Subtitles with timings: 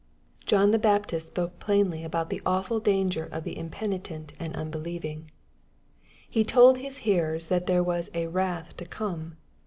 [0.47, 5.29] John the Baptist spoke plainly alxmt the awfm danger of the impenitent and unbelieving.
[6.27, 9.37] He told his hearers that there was a "wrath to come.''